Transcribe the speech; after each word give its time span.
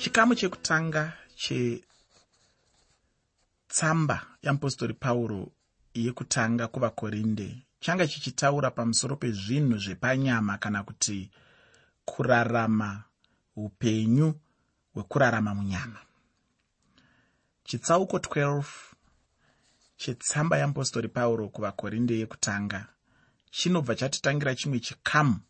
chikamu 0.00 0.34
chekutanga 0.34 1.12
chetsamba 3.68 4.26
yeapostori 4.42 4.94
pauro 4.94 5.52
yekutanga 5.94 6.68
kuvakorinde. 6.68 7.66
Changa 7.80 8.06
chichitaura 8.06 8.70
pamusoro 8.70 9.16
pezvinhu 9.16 9.78
zvepanyama 9.78 10.58
kana 10.58 10.82
kuti 10.82 11.30
kurarama 12.04 13.04
upenyu 13.56 14.34
hwekurarama 14.94 15.54
munyama. 15.54 15.98
Chitsauko 17.64 18.16
12 18.18 18.64
chetsamba 19.96 20.56
yeapostori 20.56 21.08
pauro 21.08 21.48
kuvakorinde 21.48 22.18
yekutanga 22.18 22.86
chinobva 23.50 23.94
chatitangira 23.94 24.54
chimwe 24.54 24.80
chikamu 24.80 25.40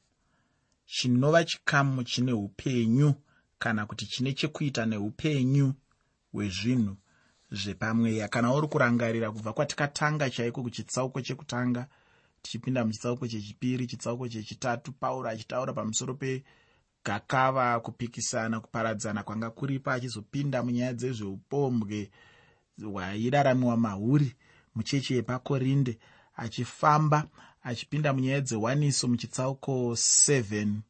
chinova 0.87 1.45
chikamu 1.45 2.05
chine 2.05 2.33
upenyu 2.33 3.15
kana 3.61 3.87
kuti 3.87 4.07
chine 4.07 4.33
chekuita 4.33 4.87
neupenyu 4.87 5.75
hwezvinhu 6.33 6.97
zvepamweya. 7.53 8.29
Kana 8.29 8.55
uri 8.55 8.69
kurangarira 8.69 9.31
kubva 9.31 9.53
kwatikatanga 9.53 10.31
chaiko 10.31 10.63
kuchitsauko 10.63 11.21
chekutanga 11.21 11.87
tichipinda 12.43 12.85
muchitsauko 12.85 13.29
chechipiri 13.29 13.87
chitsauko 13.87 14.29
chechitatu 14.29 14.93
pauro 14.93 15.29
achitaura 15.29 15.73
pamusoro 15.73 16.15
pegakava 16.15 17.81
kupikisana 17.81 18.61
kuparadzana 18.61 19.23
kwanga 19.23 19.51
kuripo 19.51 19.91
achizopinda 19.91 20.63
munyaya 20.63 20.93
dzezveupombwe 20.93 22.11
hwairaramiwa 22.83 23.77
mahuri 23.77 24.35
muchechi 24.75 25.15
yepakorinde 25.15 25.99
achifamba 26.37 27.29
achipinda 27.63 28.13
munyaya 28.13 28.41
dzewaniso 28.41 29.09
muchitsauko 29.09 29.93
7 29.93 30.81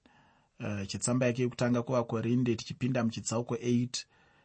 uh, 0.60 0.87
chitsamba 0.87 1.27
yake 1.27 1.42
yekutanga 1.42 1.82
kuvakorinde 1.82 2.56
tichipinda 2.56 3.05
muchitsauko 3.05 3.55
8 3.55 3.88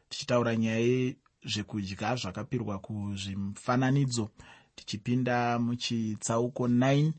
tichitaura 0.09 0.55
nyaya 0.55 1.13
zvekudya 1.45 2.15
zvakapirwa 2.15 2.79
kuzvimufananidzo. 2.79 4.29
Tichipinda 4.75 5.59
muchitsauko 5.59 6.67
9 6.67 7.11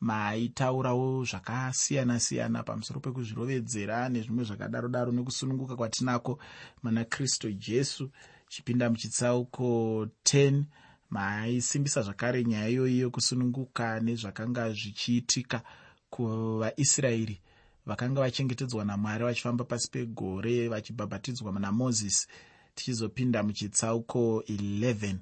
maaitaurawo 0.00 1.24
zvakasiyana-siyana 1.24 2.62
pamusoro 2.62 3.00
pekuzvirovedzera 3.00 4.08
nezvimwe 4.08 4.44
zvakadaro 4.44 4.88
daro 4.88 5.12
nekusununguka 5.12 5.76
kwatinako 5.76 6.38
muna 6.82 7.04
kristu 7.04 7.52
jesu. 7.52 8.10
Chipinda 8.48 8.90
muchitsauko 8.90 10.06
10 10.24 10.62
maaisimbisa 11.10 12.02
zvakare 12.02 12.44
nyaya 12.44 12.68
iyoyi 12.68 12.98
yokusununguka 12.98 14.00
nezvakanga 14.00 14.70
zvichiitika 14.70 15.62
kuvaisraeri 16.10 17.40
vakanga 17.86 18.20
vachengetedzwa 18.20 18.84
namwari 18.84 19.24
vachifamba 19.24 19.64
pasi 19.64 19.90
pegore 19.90 20.68
vachibhabhatidzwa 20.68 21.52
namozisi 21.52 22.26
tichizopinda 22.74 23.42
muchitsauko 23.42 24.42
11 24.48 25.16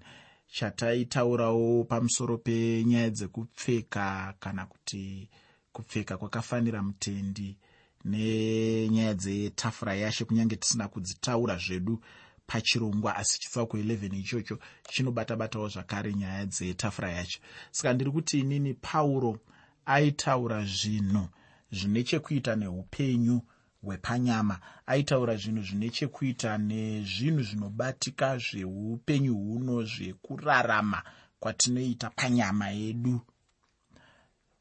chataitaurawo 0.47 1.85
pamusoro 1.85 2.39
penyaya 2.39 3.11
dzekupfeka 3.11 4.35
kana 4.41 4.67
kuti 4.67 5.29
kupfeka 5.73 6.17
kwakafanira 6.17 6.83
mutendi 6.83 7.57
nenyaya 8.05 9.15
dzetafura 9.15 9.95
yashe 9.95 10.25
kunyange 10.25 10.57
tisina 10.57 10.89
kudzitaura 10.89 11.57
zvedu 11.57 12.03
pachirongwa 12.47 13.17
asi 13.17 13.41
chitsauko 13.41 13.77
11 13.77 14.19
ichocho 14.21 14.59
chinobata-batawo 14.91 15.69
zvakare 15.69 16.15
nyaya 16.15 16.47
dzetafura 16.47 17.11
yacho. 17.11 17.41
Saka 17.71 17.93
ndiri 17.95 18.11
kuti 18.11 18.39
inini 18.39 18.75
pauro 18.75 19.39
aitaura 19.87 20.65
zvinhu 20.65 21.29
zvine 21.73 22.03
chekuita 22.03 22.57
neupenyu 22.57 23.41
hwepanyama. 23.83 24.59
Aitaura 24.87 25.37
zvinhu 25.37 25.63
zvine 25.63 25.91
chekuita 25.91 26.59
nezvinhu 26.59 27.43
zvinobatika 27.43 28.39
zveupenyu 28.39 29.35
huno 29.35 29.83
zvekurarama 29.83 31.03
kwatinoita 31.41 32.11
panyama 32.11 32.71
yedu. 32.71 33.21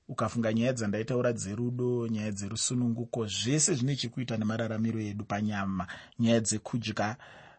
Ukafunga 0.08 0.54
nyaya 0.54 0.74
dzandaitaura 0.74 1.34
dzerudo 1.34 2.08
nyaya 2.08 2.32
dzerusununguko 2.32 3.28
zvese 3.28 3.76
zvine 3.76 3.96
chekuita 3.96 4.38
nemararamiro 4.38 5.00
edu 5.00 5.26
panyama. 5.26 5.88
Nyaya 6.20 6.40
dzekudya 6.40 7.18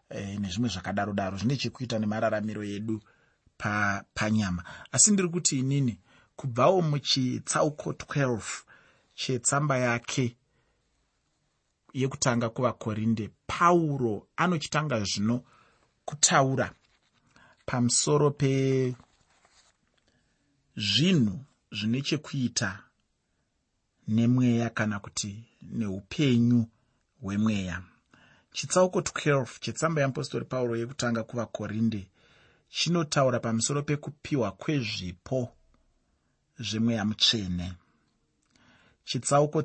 e, 0.09 0.37
nezvimwe 0.37 0.69
zvakadaro 0.69 1.13
daro 1.13 1.37
zvine 1.37 1.57
chekuita 1.57 1.99
nemararamiro 1.99 2.63
edu 2.63 3.01
pa, 3.57 4.03
panyama. 4.13 4.63
Asi 4.91 5.11
ndiri 5.11 5.29
kuti 5.29 5.59
inini 5.59 5.99
kubvawo 6.35 6.81
muchitsauko 6.81 7.91
12 7.91 8.72
chetsamba 9.15 9.77
yake 9.77 10.37
yekutanga 11.93 12.49
kuvakorinde. 12.49 13.29
Pauro 13.47 14.27
anochitanga 14.35 15.03
zvino 15.03 15.43
kutaura 16.05 16.73
pamusoro 17.65 18.31
pezvinhu 18.31 18.95
zvine 21.71 22.01
chekuita 22.01 22.83
nemweya 24.07 24.69
kana 24.69 24.99
kuti 24.99 25.43
neupenyu 25.61 26.65
hwemweya. 27.21 27.83
Chitsauko 28.53 28.99
12 28.99 29.59
chetsamba 29.59 30.01
yeapostori 30.01 30.45
pauro 30.45 30.75
yekutanga 30.75 31.23
kuvakorinde 31.23 32.07
chinotaura 32.69 33.39
pamusoro 33.39 33.83
pekupiwa 33.83 34.51
kwezvipo 34.51 35.49
zvemweya 36.59 37.05
mutsvene 37.05 37.73
chitsauko 39.05 39.61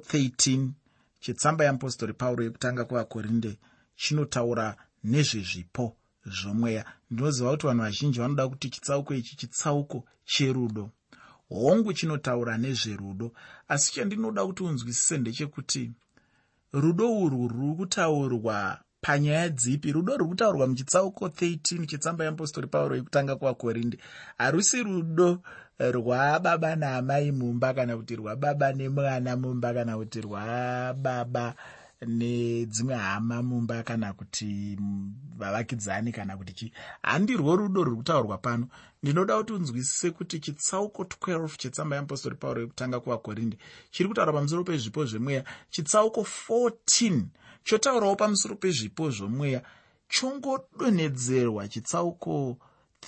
chetsamba 1.21 1.65
yeapostori 1.65 2.12
pauro 2.12 2.44
yekutanga 2.44 2.84
kuvakorinde 2.84 3.59
chinotaura 3.97 4.76
nezvezvipo 5.04 5.97
zvomweya. 6.26 6.84
Ndinoziva 7.10 7.50
kuti 7.50 7.66
vanhu 7.66 7.82
vazhinji 7.82 8.21
vanoda 8.21 8.49
kuti 8.49 8.71
chitsauko 8.71 9.15
ichi 9.15 9.37
chitsauko 9.37 10.04
cherudo. 10.25 10.91
Hongu 11.49 11.93
chinotaura 11.93 12.59
nezverudo. 12.59 13.32
Asi 13.69 13.93
chandinoda 13.93 14.47
kuti 14.47 14.62
unzwisise 14.62 15.19
ndechekuti 15.19 15.93
rudo 16.72 17.19
urwu 17.20 17.49
ruri 17.49 17.76
kutaurwa 17.76 18.81
panyaya 19.01 19.49
dzipi? 19.49 19.93
Rudo 19.93 20.17
ruri 20.17 20.29
kutaurwa 20.29 20.67
muchitsauko 20.67 21.27
13 21.27 21.87
chetsamba 21.87 22.25
yeapostori 22.25 22.67
pauro 22.67 22.97
yekutanga 22.97 23.37
kuvakorinde. 23.37 23.99
Harusi 24.39 24.83
rudo 24.83 25.43
rwababa 25.79 26.77
naamai 26.77 27.33
mumba 27.33 27.75
kana 27.75 27.97
kuti 27.97 28.17
rwababa 28.17 28.73
nemwana 28.73 29.37
mumba 29.37 29.75
kana 29.75 29.97
kuti 29.97 30.21
rwababa 30.21 31.55
nedzimwe 32.07 32.95
hama 32.95 33.43
mumba 33.43 33.83
kana 33.83 34.13
kuti 34.13 34.79
vavakidzani 35.39 36.13
kana 36.13 36.37
kuti 36.37 36.53
chii. 36.53 36.73
Handirwo 37.03 37.57
rudo 37.57 37.85
rwuri 37.85 37.97
kutaurwa 37.97 38.39
pano. 38.39 38.69
Ndinoda 39.03 39.37
kuti 39.37 39.53
unzwisise 39.53 40.11
kuti 40.11 40.41
chitsauko 40.41 41.03
12 41.03 41.57
chetsamba 41.57 41.97
yeapostori 41.97 42.37
pauro 42.37 42.61
yekutanga 42.61 43.01
kuvakorinde 43.01 43.59
chiri 43.91 44.09
kutaura 44.09 44.33
pamusoro 44.33 44.65
pezvipo 44.65 45.05
zvemweya. 45.05 45.45
Chitsauko 45.71 46.27
14 46.49 47.23
chotaurawo 47.69 48.17
pamusoro 48.17 48.55
pezvipo 48.55 49.11
zvomweya 49.11 49.62
chongodonhedzerwa 50.09 51.69
chitsauko 51.69 52.56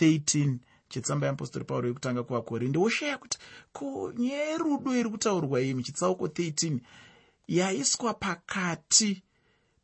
13 0.00 0.56
chetsamba 0.88 1.26
yeapostori 1.26 1.65
pauro 1.65 1.88
yekutanga 1.88 2.22
kuvakorinde 2.22 2.78
woshaya 2.78 3.19
kuti 3.19 3.38
ko 3.72 4.12
nyaya 4.19 4.50
yerudo 4.50 4.97
iri 4.97 5.10
kutaurwa 5.10 5.62
iyi 5.62 5.75
muchitsauko 5.75 6.26
13 6.26 6.78
yaiswa 7.48 8.15
pakati 8.15 9.22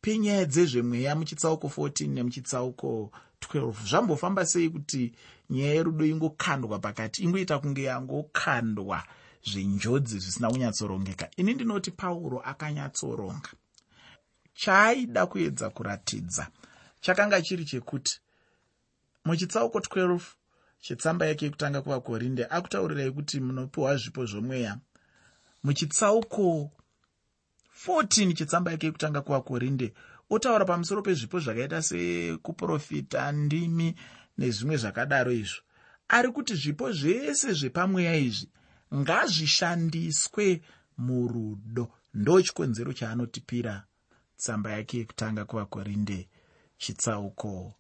penyaya 0.00 0.44
dzezvemweya 0.44 1.16
muchitsauko 1.16 1.66
14 1.66 2.08
nemuchitsauko 2.08 3.10
12 3.41 3.72
zvambofamba 3.88 4.47
sei 4.47 4.69
kuti 4.70 5.12
nyaya 5.50 5.75
yerudo 5.75 6.06
ingokandwa 6.06 6.78
pakati? 6.78 7.22
Ingoita 7.22 7.58
kunge 7.58 7.82
yangokandwa 7.82 9.03
zvenjodzi 9.44 10.19
zvisina 10.19 10.50
kunyatsorongeka 10.50 11.31
ini 11.37 11.54
ndinoti 11.54 11.91
pauro 11.91 12.41
akanyatsoronga 12.41 13.50
chaaida 14.56 15.27
kuedza 15.27 15.71
kuratidza. 15.71 16.49
Chakanga 17.00 17.43
chiri 17.43 17.64
chekuti 17.64 18.20
muchitsauko 19.25 19.81
chetsamba 20.81 21.26
yake 21.26 21.44
yekutanga 21.44 21.82
kuvakorinde 21.82 22.47
akutaurirai 22.50 23.11
kuti 23.11 23.41
munopiwa 23.41 23.97
zvipo 23.97 24.25
zvomweya. 24.26 24.79
Muchitsauko 25.64 26.70
14 27.87 28.35
chetsamba 28.35 28.70
yake 28.70 28.87
yekutanga 28.87 29.20
kuvakorinde 29.20 29.93
otaura 30.31 30.64
pamusoro 30.64 31.02
pezvipo 31.02 31.41
zvakaita 31.41 31.82
sekuprofita 31.82 33.32
ndimi 33.32 33.94
nezvimwe 34.38 34.76
zvakadaro 34.76 35.32
izvo. 35.32 35.61
Ari 36.09 36.29
kuti 36.32 36.55
zvipo 36.55 36.93
zvese 36.93 37.52
zvepamweya 37.52 38.17
izvi 38.17 38.49
ngazvishandiswe 38.94 40.62
murudo 40.99 41.85
ndo 42.14 42.43
chikonzero 42.43 42.93
chaanotipira 42.93 43.85
tsamba 44.37 44.71
yake 44.71 44.99
yekutanga 44.99 45.44
kuvakorinde 45.44 46.29
chitsauko 46.79 47.73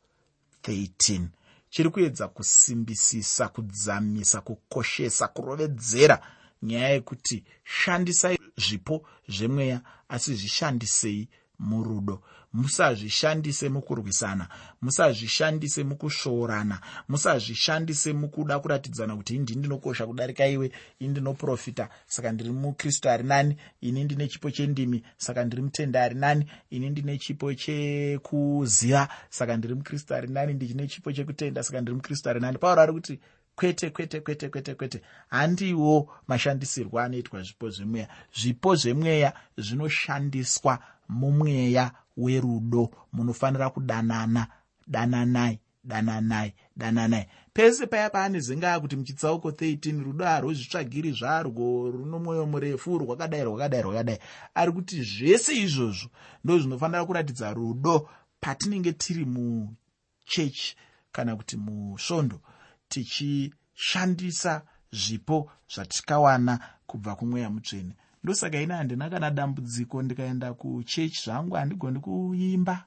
13 0.62 1.26
chiri 1.70 1.90
kuedza 1.90 2.28
kusimbisisa 2.28 3.48
kudzamisa 3.48 4.40
kukoshesa 4.40 5.28
kurovedzera 5.28 6.22
nyaya 6.62 6.88
yekuti 6.88 7.44
shandisai 7.64 8.38
zvipo 8.56 9.06
zvemweya 9.28 9.80
asi 10.08 10.34
zvishandisei 10.34 11.28
murudo. 11.58 12.22
Musazvishandise 12.52 13.68
mukurwisana 13.68 14.48
musazvishandise 14.82 15.84
mukusvoorana 15.84 16.80
musazvishandise 17.08 18.12
mukuda 18.12 18.58
kuratidzana 18.58 19.16
kuti 19.16 19.34
indi 19.36 19.54
ndinokosha 19.54 20.06
kudarika 20.06 20.46
iwe 20.46 20.72
ini 20.98 21.10
ndinoprofita 21.10 21.88
saka 22.06 22.32
ndiri 22.32 22.50
mukristu 22.50 23.08
ari 23.10 23.24
nani 23.24 23.56
ini 23.80 24.04
ndine 24.04 24.28
chipo 24.28 24.50
chendimi 24.50 25.02
saka 25.16 25.44
ndiri 25.44 25.62
mutende 25.62 25.98
ari 25.98 26.14
nani 26.14 26.46
ini 26.70 26.90
ndine 26.90 27.18
chipo 27.18 27.54
chekuziva 27.54 29.08
saka 29.30 29.56
ndiri 29.56 29.74
mukristu 29.74 30.14
ari 30.14 30.28
nani 30.28 30.54
ndichine 30.54 30.86
chipo 30.86 31.12
chekutenda 31.12 31.62
saka 31.62 31.80
ndiri 31.80 31.94
mukristu 31.96 32.30
ari 32.30 32.40
nani. 32.40 32.58
Pauro 32.58 32.82
ari 32.82 32.92
kuti 32.92 33.20
kwete 33.54 33.90
kwete 33.90 34.20
kwete 34.20 34.48
kwete 34.48 34.74
kwete 34.74 35.02
handiwo 35.28 36.12
mashandisirwo 36.28 37.00
anoitwa 37.00 37.42
zvipo 37.42 37.70
zvemweya. 37.70 38.08
Zvipo 38.34 38.74
zvemweya 38.74 39.32
zvinoshandiswa 39.56 40.78
mumweya 41.08 41.92
werudo 42.16 42.90
munofanira 43.12 43.70
kudanana 43.70 44.46
dananai 44.86 45.60
dananai 45.84 46.54
dananai. 46.76 47.26
Pese 47.52 47.86
paya 47.86 48.10
paanezengaya 48.10 48.80
kuti 48.80 48.96
muchitsauko 48.96 49.50
13 49.50 50.02
rudo 50.02 50.24
harwozvitsvagiri 50.24 51.12
zvarwo 51.12 51.90
runo 51.90 52.18
mwoyo 52.18 52.46
murefu 52.46 52.98
rwakadai 52.98 53.44
rwakadai 53.44 53.82
rwakadai. 53.82 54.18
Ari 54.54 54.72
kuti 54.72 55.02
zvese 55.02 55.56
izvozvo 55.56 56.08
ndo 56.44 56.58
zvinofanira 56.58 57.04
kuratidza 57.04 57.54
rudo 57.54 58.08
patinenge 58.40 58.92
tiri 58.92 59.24
muchechi 59.24 60.76
kana 61.12 61.36
kuti 61.36 61.56
musvondo 61.56 62.40
tichishandisa 62.88 64.62
zvipo 64.92 65.50
zvatikawana 65.74 66.58
kubva 66.86 67.16
kumweya 67.16 67.50
mutsvene 67.50 67.94
ndosaka 68.26 68.60
ina 68.60 68.76
handina 68.76 69.10
kana 69.10 69.30
dambudziko 69.30 70.02
ndikaenda 70.02 70.54
kuchechi 70.54 71.22
zvangu 71.24 71.54
handigoni 71.54 72.00
kuimba 72.00 72.84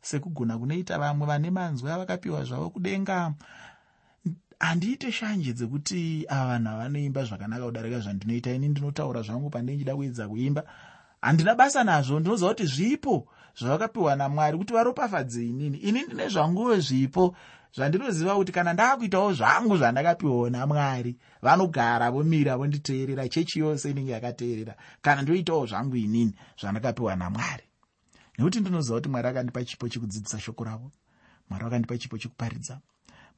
sekugona 0.00 0.58
kunoita 0.58 0.98
vamwe 0.98 1.26
vane 1.26 1.50
manzwi 1.50 1.90
avakapiwa 1.90 2.44
zvavo 2.44 2.70
kudenga. 2.70 3.34
Handiite 4.58 5.12
shanje 5.12 5.52
dzekuti 5.52 6.26
ava 6.28 6.46
vanhu 6.46 6.68
havanoimba 6.68 7.24
zvakanaka 7.24 7.64
kudarika 7.64 8.00
zvandinoita. 8.00 8.50
Ini 8.52 8.68
ndinotaura 8.68 9.22
zvangu 9.22 9.50
pandei 9.50 9.76
nchida 9.76 9.96
kuedza 9.96 10.28
kuimba. 10.28 10.62
Handina 11.20 11.54
basa 11.54 11.84
nazvo 11.84 12.20
ndinoziva 12.20 12.48
kuti 12.50 12.66
zvipo 12.66 13.28
zvavakapiwa 13.58 14.16
namwari 14.16 14.58
kuti 14.58 14.72
varopafadze 14.72 15.46
inini. 15.46 15.78
Ini 15.78 16.02
ndine 16.02 16.28
zvanguwo 16.28 16.80
zvipo 16.80 17.36
zvandinoziva 17.76 18.36
kuti 18.36 18.52
kana 18.52 18.72
ndaakuitawo 18.72 19.32
zvangu 19.32 19.76
zvandakapiwawo 19.76 20.50
namwari 20.50 21.16
vanogara 21.42 22.10
vomira 22.10 22.56
vonditeerera 22.56 23.28
chechi 23.28 23.58
yose 23.58 23.90
inenge 23.90 24.12
yakateerera. 24.12 24.74
Kana 25.02 25.22
ndoitawo 25.22 25.66
zvangu 25.66 25.96
inini 25.96 26.34
zvandakapiwa 26.60 27.16
namwari. 27.16 27.64
Nekuti 28.38 28.60
ndinoziva 28.60 28.96
kuti 28.96 29.08
mwari 29.08 29.28
akandipa 29.28 29.64
chipo 29.64 29.88
chekudzidzisa 29.88 30.40
shoko 30.40 30.64
ravo. 30.64 30.92
Mwari 31.50 31.64
vakandipa 31.64 31.98
chipo 31.98 32.18
chekuparidza. 32.18 32.80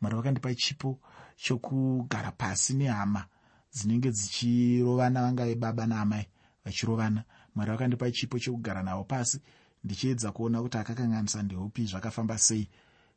Mwari 0.00 0.17
vakandipa 0.17 0.55
chipo 0.55 0.99
chokugara 1.37 2.32
pasi 2.32 2.75
nehama 2.75 3.25
dzinenge 3.73 4.11
dzichirovana 4.11 5.23
vangave 5.23 5.55
baba 5.55 5.87
naamai 5.87 6.26
vachirovana. 6.64 7.25
Mwari 7.55 7.70
vakandipa 7.70 8.11
chipo 8.11 8.38
chokugara 8.38 8.82
navo 8.82 9.05
pasi 9.05 9.40
ndichiedza 9.85 10.32
kuona 10.32 10.62
kuti 10.62 10.79
akakanganisa 10.79 11.43
ndeupi 11.43 11.85
zvakafamba 11.87 12.38
sei 12.38 12.69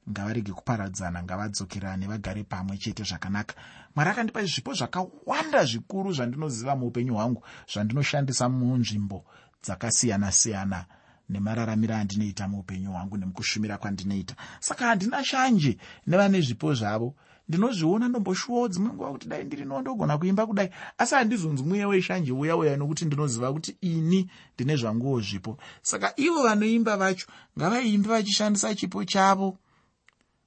ngavarege 0.09 0.51
kuparadzana 0.51 1.23
ngavadzokerane 1.23 2.07
vagare 2.07 2.43
pamwe 2.43 2.77
chete 2.77 3.03
zvakanaka. 3.03 3.55
Mwari 3.95 4.09
akandipa 4.09 4.43
zvipo 4.43 4.73
zvakawanda 4.73 5.65
zvikuru 5.65 6.13
zvandinoziva 6.13 6.75
muupenyu 6.75 7.13
hwangu 7.13 7.43
zvandinoshandisa 7.71 8.49
munzvimbo 8.49 9.25
dzakasiyana-siyana 9.63 10.85
nemararamiro 11.29 11.95
andinoita 11.95 12.47
muupenyu 12.47 12.91
hwangu 12.91 13.17
nemukushumira 13.17 13.77
kwandinoita. 13.77 14.35
Saka 14.59 14.85
handina 14.85 15.23
shanje 15.23 15.77
nevane 16.07 16.41
zvipo 16.41 16.73
zvavo. 16.73 17.15
Ndinozviona 17.49 18.07
ndomboshuwawo 18.07 18.67
dzimwe 18.67 18.93
nguva 18.93 19.11
kuti 19.11 19.27
dai 19.27 19.43
ndiri 19.43 19.65
no 19.65 19.81
ndogona 19.81 20.17
kuimba 20.17 20.45
kudai. 20.45 20.69
Asi 20.97 21.15
handizonzi 21.15 21.63
mweya 21.63 21.87
weshanje 21.87 22.31
uya 22.31 22.55
uya 22.57 22.77
nokuti 22.77 23.05
ndinoziva 23.05 23.53
kuti 23.53 23.77
ini 23.81 24.29
ndine 24.55 24.75
zvanguwo 24.75 25.21
zvipo. 25.21 25.57
Saka 25.81 26.13
ivo 26.15 26.43
vanoimba 26.43 26.97
vacho 26.97 27.27
ngavaimbe 27.57 28.09
vachishandisa 28.09 28.75
chipo 28.75 29.03
chavo 29.05 29.57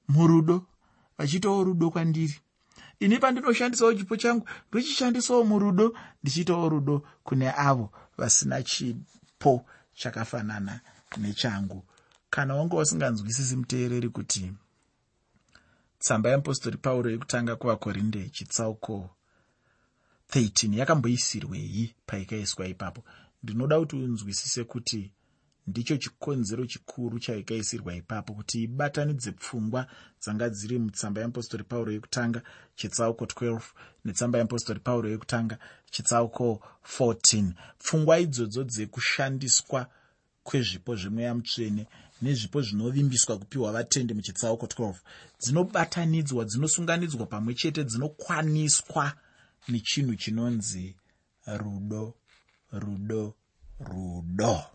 murudo 0.07 0.65
vachiitawo 1.17 1.63
rudo 1.63 1.91
kwandiri. 1.91 2.39
Ini 2.99 3.19
pandinoshandisawo 3.19 3.93
chipo 3.93 4.17
changu 4.17 4.47
ndochishandisawo 4.69 5.43
murudo 5.43 5.97
ndichiitawo 6.23 6.69
rudo 6.69 7.03
kune 7.23 7.51
avo 7.57 7.91
vasina 8.17 8.63
chipo 8.63 9.65
chakafanana 9.93 10.79
nechangu. 11.17 11.83
Kana 12.29 12.55
wanga 12.55 12.77
usinganzwisisi 12.77 13.55
muteereri 13.55 14.09
kuti 14.09 14.53
tsamba 15.99 16.29
yeapostori 16.29 16.77
pauro 16.77 17.11
yekutanga 17.11 17.55
kuvakorinde 17.55 18.29
chitsauko 18.29 19.09
13 20.29 20.77
yakamboisirwei 20.77 21.95
paikaiswa 22.05 22.67
ipapo 22.67 23.03
ndinoda 23.43 23.79
kuti 23.79 23.95
unzwisise 23.95 24.63
kuti 24.63 25.11
ndicho 25.67 25.97
chikonzero 25.97 26.65
chikuru 26.65 27.19
chaikaisirwa 27.19 27.95
ipapo 27.95 28.33
kuti 28.33 28.63
ibatanidze 28.63 29.31
pfungwa 29.31 29.87
dzanga 30.21 30.49
dziri 30.49 30.79
mutsamba 30.79 31.21
yeapostori 31.21 31.63
pauro 31.63 31.91
yekutanga 31.91 32.41
chitsauko 32.75 33.25
12 33.25 33.61
netsamba 34.05 34.37
yeapostori 34.39 34.79
pauro 34.79 35.09
yekutanga 35.09 35.57
chitsauko 35.91 36.61
14 36.97 37.51
pfungwa 37.79 38.19
idzodzo 38.19 38.63
dzekushandiswa 38.63 39.89
kwezvipo 40.43 40.95
zvemweya 40.95 41.35
mutsvene 41.35 41.87
nezvipo 42.21 42.61
zvinovimbiswa 42.61 43.37
kupiwa 43.37 43.71
vatendi 43.71 44.13
muchitsauko 44.13 44.65
12 44.65 44.95
dzinobatanidzwa 45.41 46.45
dzinosunganidzwa 46.45 47.25
pamwe 47.25 47.53
chete 47.53 47.83
dzinokwaniswa 47.83 49.13
nechinhu 49.67 50.15
chinonzi 50.15 50.95
rudo 51.61 52.13
rudo 52.71 53.35
rudo 53.79 54.74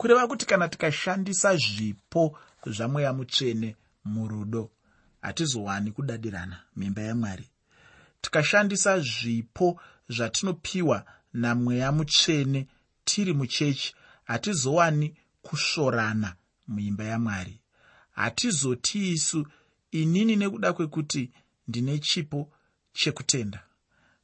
kureva 0.00 0.26
kuti 0.26 0.46
kana 0.46 0.68
tikashandisa 0.68 1.56
zvipo 1.56 2.38
zvamweya 2.66 3.12
mutsvene 3.12 3.76
murudo 4.04 4.70
hatizowani 5.22 5.92
kudadirana 5.92 6.56
mimba 6.76 7.02
yamwari. 7.02 7.48
Tikashandisa 8.20 9.00
zvipo 9.00 9.80
zvatinopiwa 10.08 11.04
namweya 11.32 11.92
mutsvene 11.92 12.66
tiri 13.04 13.32
muchechi 13.32 13.94
hatizowani 14.24 15.16
kusvorana 15.42 16.34
muimba 16.68 17.04
yamwari. 17.04 17.60
Hatizoti 18.10 19.10
isu 19.12 19.46
inini 19.90 20.36
nekuda 20.36 20.72
kwekuti 20.72 21.30
ndine 21.68 21.98
chipo 21.98 22.52
chekutenda. 22.92 23.62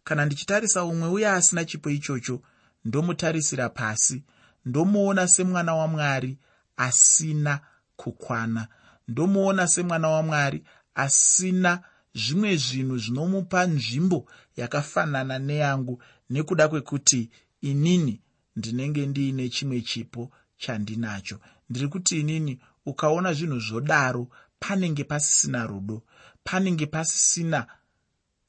Kana 0.04 0.24
ndichitarisa 0.24 0.84
umwe 0.84 1.08
uye 1.08 1.28
asina 1.28 1.64
chipo 1.64 1.90
ichocho 1.90 2.42
ndomutarisira 2.84 3.68
pasi 3.68 4.22
ndomuona 4.66 5.28
semwana 5.28 5.74
wamwari 5.74 6.38
asina 6.76 7.60
kukwana. 7.96 8.68
Ndomuona 9.08 9.68
semwana 9.68 10.08
wamwari 10.08 10.64
asina 10.94 11.82
zvimwe 12.14 12.56
zvinhu 12.56 12.98
zvinomupa 12.98 13.66
nzvimbo 13.66 14.30
yakafanana 14.56 15.38
neyangu 15.38 16.02
nekuda 16.30 16.68
kwekuti 16.68 17.30
inini 17.60 18.20
ndinenge 18.56 19.06
ndiine 19.06 19.48
chimwe 19.48 19.80
chipo 19.80 20.30
chandinacho. 20.56 21.38
Ndiri 21.70 21.88
kuti 21.88 22.20
inini 22.20 22.58
ukaona 22.86 23.32
zvinhu 23.32 23.58
zvodaro 23.60 24.28
panenge 24.58 25.04
pasisina 25.04 25.66
rudo 25.66 26.02
panenge 26.44 26.86
pasisina 26.86 27.66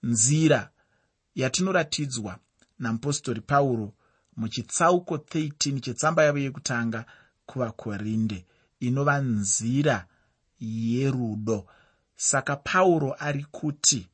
nzira 0.03 0.69
yatinoratidzwa 1.35 2.39
namupostori 2.79 3.41
pauro 3.41 3.93
muchitsauko 4.37 5.15
13 5.15 5.79
chetsamba 5.79 6.23
yavo 6.23 6.37
yekutanga 6.37 7.05
kuvakorinde 7.45 8.45
inova 8.79 9.17
nzira 9.21 10.05
yerudo. 10.59 11.67
Saka 12.15 12.55
pauro 12.55 13.15
ari 13.19 13.43
kuti 13.51 14.07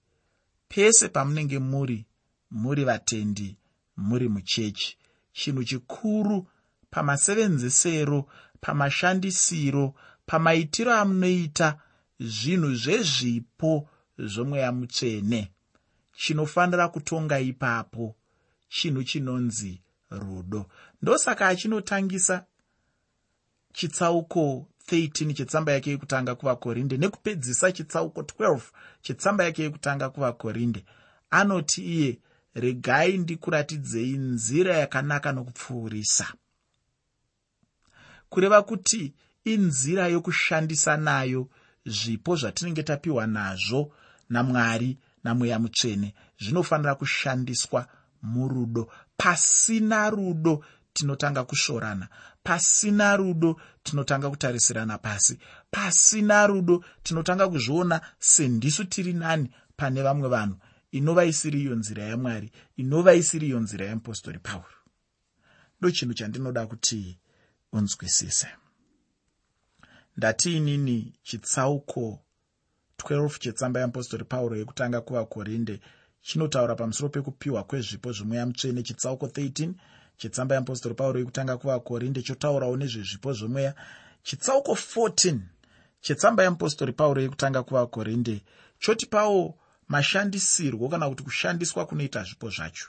pese 0.68 1.10
pamunenge 1.10 1.60
muri 1.60 2.06
muri 2.52 2.84
vatendi 2.84 3.58
muri 3.98 4.30
muchechi 4.30 4.98
chinhu 5.34 5.64
chikuru 5.64 6.48
pamasevenzesero 6.90 8.28
pamashandisiro 8.62 9.96
pamaitiro 10.26 10.94
amunoita 10.94 11.80
zvinhu 12.20 12.76
zvezvipo 12.76 13.90
zvomweya 14.18 14.72
mutsvene. 14.72 15.52
Chinofanira 16.16 16.88
kutonga 16.88 17.40
ipapo 17.40 18.16
chinhu 18.70 19.04
chinonzi 19.04 19.83
rudo. 20.20 20.66
Ndosaka 21.02 21.48
achinotangisa 21.48 22.46
chitsauko 23.74 24.68
13 24.88 25.34
chetsamba 25.34 25.72
yake 25.72 25.90
yekutanga 25.90 26.36
kuvakorinde 26.36 26.98
nekupedzisa 26.98 27.72
chitsauko 27.72 28.22
12 28.22 28.62
chetsamba 29.02 29.44
yake 29.44 29.64
yekutanga 29.64 30.10
kuvakorinde. 30.10 30.86
Anoti 31.30 31.82
iye 31.82 32.20
regai 32.54 33.18
ndikuratidzei 33.18 34.18
nzira 34.18 34.78
yakanaka 34.78 35.32
nokupfuurisa. 35.32 36.34
Kureva 38.30 38.62
kuti 38.62 39.14
inzira 39.44 40.08
yokushandisa 40.08 40.98
nayo 40.98 41.50
zvipo 41.86 42.36
zvatinenge 42.36 42.84
tapiwa 42.84 43.28
nazvo 43.28 43.94
namwari 44.30 44.98
namweya 45.24 45.60
mutsvene 45.60 46.14
zvinofanira 46.40 46.96
kushandiswa 46.96 47.88
murudo. 48.24 48.90
Pasina 49.18 50.10
rudo 50.10 50.64
tinotanga 50.94 51.44
kushorana. 51.44 52.08
Pasina 52.44 53.18
rudo 53.18 53.62
tinotanga 53.84 54.30
kutarisirana 54.30 54.98
pasi. 54.98 55.40
Pasina 55.72 56.48
rudo 56.48 56.84
tinotanga 57.04 57.48
kuzviona 57.48 58.02
sendisu 58.20 58.86
tiri 58.86 59.14
nani 59.14 59.50
pane 59.78 60.02
vamwe 60.02 60.30
vanhu. 60.30 60.58
Inova 60.92 61.26
isiri 61.26 61.62
iyo 61.62 61.76
nzira 61.76 62.04
yamwari 62.04 62.52
inova 62.78 63.14
isiri 63.14 63.48
iyo 63.48 63.60
nzira 63.60 63.86
yeapostori 63.86 64.40
pauro. 64.40 64.78
Ndo 65.80 65.92
chinhu 65.92 66.14
chandinoda 66.14 66.68
kuti 66.68 67.20
unzwisise. 67.72 68.48
Ndatiinini 70.18 71.14
chitsauko 71.24 72.20
12 72.98 73.40
chetsamba 73.40 73.80
yeapostori 73.80 74.24
pauro 74.24 74.58
yekutanga 74.58 75.02
kuvakorinde 75.02 75.80
chinotaura 76.24 76.76
pamusoro 76.76 77.10
pekupiwa 77.10 77.64
kwezvipo 77.64 78.12
zvemweya 78.12 78.46
mutsvene 78.46 78.84
chitsauko 78.84 79.26
13 79.26 79.74
chetsamba 80.18 80.56
yeapostori 80.56 80.96
pauro 80.96 81.20
yekutanga 81.20 81.58
kuvakorinde 81.58 82.22
chotaurawo 82.22 82.78
nezvezvipo 82.78 83.34
zvemweya. 83.34 83.74
Chitsauko 84.24 84.72
14 84.74 85.40
chetsamba 86.02 86.44
yeapostori 86.44 86.94
pauro 86.94 87.22
yekutanga 87.22 87.64
kuvakorinde 87.64 88.42
chotipawo 88.80 89.58
mashandisirwo 89.88 90.90
kana 90.90 91.10
kuti 91.10 91.24
kushandiswa 91.24 91.86
kunoita 91.86 92.24
zvipo 92.24 92.50
zvacho. 92.50 92.88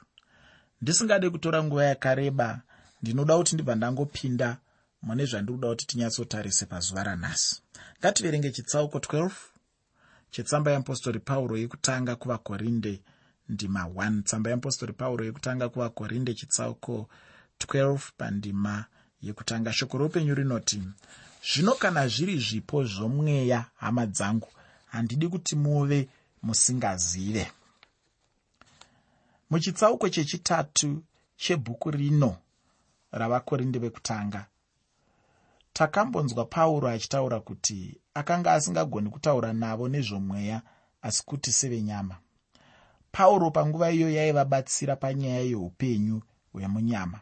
Ndisingade 0.83 1.31
kutora 1.31 1.64
nguva 1.64 1.85
yakareba 1.85 2.62
ndinoda 3.03 3.37
kuti 3.37 3.55
ndibva 3.55 3.75
ndangopinda 3.75 4.59
mune 5.03 5.25
zvandiri 5.26 5.59
kuda 5.59 5.69
kuti 5.69 5.87
tinyatsotarise 5.87 6.67
pazuva 6.67 7.03
ranhasi. 7.03 7.62
Ngativerenge 7.99 8.50
chitsauko 8.50 8.99
12 8.99 9.31
chetsamba 10.31 10.71
yeapostori 10.71 11.19
pauro 11.19 11.57
yekutanga 11.57 12.17
kuvakorinde 12.17 13.00
ndima 13.49 13.85
1 13.85 14.23
tsamba 14.23 14.51
yeapostori 14.51 14.93
pauro 14.93 15.25
yekutanga 15.25 15.69
kuvakorinde 15.69 16.35
chitsauko 16.35 17.09
12 17.59 17.99
pandima 18.17 18.85
yekutanga. 19.23 19.73
Shoko 19.73 19.99
roupenyu 19.99 20.35
rinoti 20.35 20.83
zvino 21.49 21.75
kana 21.75 22.09
zviri 22.09 22.39
zvipo 22.39 22.85
zvomweya 22.85 23.65
hama 23.75 24.07
dzangu 24.07 24.49
handidi 24.87 25.29
kuti 25.29 25.57
muve 25.57 26.09
musingazive. 26.43 27.53
Muchitsauko 29.51 30.09
chechitatu 30.09 31.03
chebhuku 31.37 31.91
rino 31.91 32.37
ravakorinde 33.13 33.79
vekutanga 33.79 34.47
takambonzwa 35.73 36.45
pauro 36.45 36.89
achitaura 36.89 37.41
kuti 37.41 38.01
akanga 38.15 38.53
asingagoni 38.53 39.11
kutaura 39.11 39.53
navo 39.53 39.89
nezvomweya 39.89 40.63
asi 41.03 41.23
kuti 41.27 41.53
sevenyama 41.53 42.17
pauro 43.14 43.50
panguva 43.50 43.90
iyo 43.90 44.11
yaivabatsira 44.11 44.97
panyaya 44.97 45.40
yeupenyu 45.40 46.23
hwemunyama. 46.52 47.21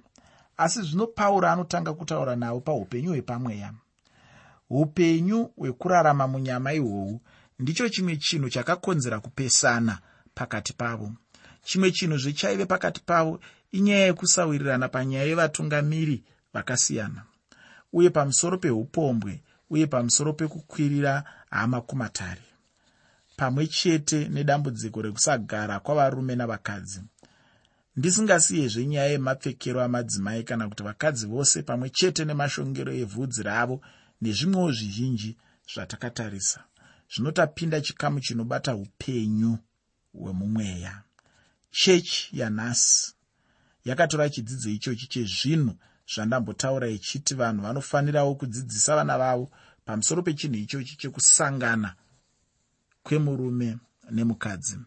Asi 0.56 0.82
zvino 0.82 1.06
pauro 1.06 1.48
anotanga 1.48 1.92
kutaura 1.94 2.36
navo 2.36 2.60
paupenyu 2.60 3.10
hwepamweya. 3.10 3.72
Upenyu 4.70 5.50
hwekurarama 5.56 6.28
munyama 6.28 6.72
ihwohwu 6.72 7.20
ndicho 7.58 7.88
chimwe 7.88 8.16
chinhu 8.16 8.50
chakakonzera 8.50 9.20
kupesana 9.20 9.98
pakati 10.34 10.72
pavo. 10.72 11.12
Chimwe 11.64 11.90
chinhu 11.90 12.18
zvechaive 12.18 12.66
pakati 12.66 13.00
pavo 13.00 13.40
inyaya 13.72 14.06
yekusawirirana 14.06 14.88
panyaya 14.88 15.24
yevatungamiri 15.24 16.24
vakasiyana. 16.54 17.22
Uye 17.92 18.10
pamusoro 18.10 18.58
peupombwe 18.58 19.42
uye 19.70 19.86
pamusoro 19.86 20.32
pekukwirira 20.32 21.24
hama 21.50 21.80
kumatare 21.80 22.51
pamwe 23.42 23.66
chete 23.66 24.28
nedambudziko 24.28 25.02
rekusagara 25.02 25.80
kwavarume 25.80 26.34
navakadzi. 26.36 27.00
Ndisingasiyezve 27.96 28.86
nyaya 28.86 29.10
yemapfekero 29.10 29.82
amadzimai 29.82 30.44
kana 30.44 30.68
kuti 30.68 30.82
vakadzi 30.82 31.26
vose 31.26 31.62
pamwe 31.62 31.90
chete 31.90 32.24
nemashongero 32.24 32.92
evhudzi 33.02 33.42
ravo 33.42 33.76
nezvimwewo 34.22 34.72
zvizhinji 34.72 35.30
zvatakatarisa 35.72 36.60
zvinotapinda 37.12 37.80
chikamu 37.80 38.20
chinobata 38.20 38.74
upenyu 38.74 39.58
hwemumweya. 40.12 41.02
Chechi 41.70 42.22
yanhasi 42.38 43.14
yakatora 43.84 44.30
chidzidzo 44.30 44.70
ichochi 44.70 45.06
chezvinhu 45.06 45.74
zvandambotaura 46.12 46.88
ichiti 46.88 47.34
vanhu 47.34 47.62
vanofanirawo 47.62 48.34
kudzidzisa 48.34 48.96
vana 48.96 49.18
vavo 49.18 49.50
pamusoro 49.84 50.22
pechinhu 50.22 50.56
ichochi 50.56 50.96
chekusangana 50.96 51.94
kwemurume 53.02 53.78
nemukadzi. 54.10 54.78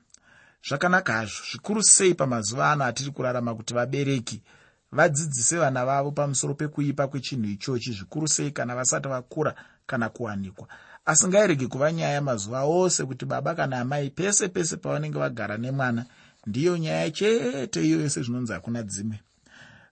Zvakanaka 0.67 1.13
hazvo 1.13 1.43
zvikuru 1.51 1.84
sei 1.84 2.13
pamazuva 2.13 2.72
ano 2.72 2.86
atiri 2.86 3.12
kurarama 3.12 3.55
kuti 3.55 3.74
vabereki 3.74 4.41
vadzidzise 4.91 5.57
vana 5.57 5.86
vavo 5.86 6.12
pamusoro 6.12 6.53
pekuipa 6.53 7.07
kwechinhu 7.07 7.45
ichochi 7.50 7.91
zvikuru 7.91 8.27
sei 8.27 8.51
kana 8.51 8.75
vasati 8.75 9.07
vakura 9.07 9.55
kana 9.88 10.10
kuwanikwa. 10.10 10.67
Asi 11.05 11.27
ngairege 11.27 11.67
kuva 11.67 11.91
nyaya 11.91 12.22
mazuva 12.22 12.63
ose 12.63 13.05
kuti 13.05 13.25
baba 13.25 13.55
kana 13.55 13.79
amai 13.79 14.10
pese 14.10 14.48
pese 14.48 14.77
pavanenge 14.77 15.19
vagara 15.19 15.57
nemwana 15.57 16.05
ndiyo 16.48 16.77
nyaya 16.77 17.12
chete 17.12 17.86
iyoyo 17.86 18.10
sezvinonzi 18.10 18.53
hakuna 18.53 18.84
dzimwe 18.84 19.19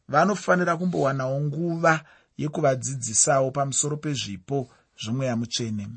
vanofanira 0.07 0.77
kumbowanawo 0.77 1.41
nguva 1.41 2.03
yekuvadzidzisawo 2.37 3.51
pamusoro 3.51 3.97
pezvipo 3.97 4.69
zvomweya 5.01 5.35
mutsvene. 5.35 5.87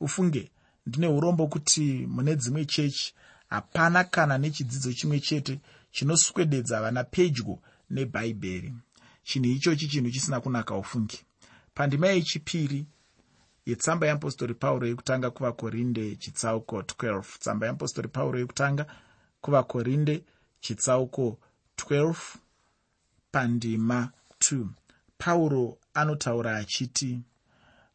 Ufunge 0.00 0.50
ndine 0.86 1.06
urombo 1.06 1.46
kuti 1.46 2.06
mune 2.06 2.36
dzimwe 2.36 2.64
chechi 2.64 3.14
hapana 3.48 4.04
kana 4.04 4.38
nechidzidzo 4.38 4.92
chimwe 4.92 5.20
chete 5.20 5.60
chinoswededza 5.90 6.80
vana 6.80 7.04
pedyo 7.04 7.58
nebhaibheri 7.90 8.74
chinhu 9.26 9.50
ichochi 9.50 9.88
chinhu 9.88 10.10
chisina 10.10 10.40
kunaka 10.40 10.76
ufungi. 10.76 11.18
Pandima 11.74 12.06
yechipiri 12.06 12.86
yetsamba 13.66 14.06
yeapostori 14.06 14.54
pauro 14.54 14.86
yekutanga 14.86 15.30
kuvakorinde 15.30 16.16
chitsauko 16.16 16.80
12 16.80 17.22
tsamba 17.38 17.66
yeapostori 17.66 18.08
pauro 18.08 18.38
yekutanga 18.38 18.86
kuvakorinde 19.40 20.24
chitsauko 20.60 21.38
12 21.76 22.14
pandima 23.32 24.10
2 24.40 24.66
pauro 25.18 25.78
anotaura 25.94 26.56
achiti 26.56 27.20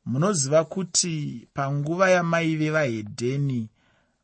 munoziva 0.05 0.65
kuti 0.65 1.47
panguva 1.53 2.09
yamaive 2.09 2.69
vahedheni 2.69 3.69